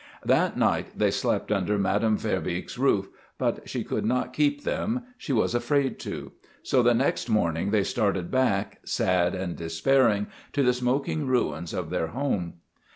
[0.25, 3.07] That night they slept under Madame Verbeeck's roof,
[3.37, 6.31] but she could not keep them; she was afraid to.
[6.63, 11.91] So the next morning they started back, sad and despairing, to the smoking ruins of
[11.91, 12.53] their home.